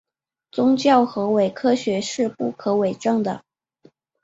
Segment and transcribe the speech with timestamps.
[0.49, 3.43] 宗教和伪科学是不可证伪的。